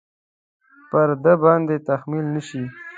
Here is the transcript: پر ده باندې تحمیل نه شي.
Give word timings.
پر 0.89 1.09
ده 1.23 1.33
باندې 1.43 1.75
تحمیل 1.87 2.25
نه 2.35 2.41
شي. 2.47 2.63